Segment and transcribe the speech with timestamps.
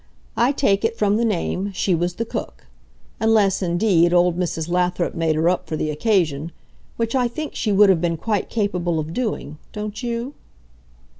[0.35, 2.65] I take it, from the name, she was the cook.
[3.19, 4.67] Unless, indeed, old Mrs.
[4.67, 6.51] Lathrop made her up for the occasion,
[6.97, 10.33] which I think she would have been quite capable of doing, don't you?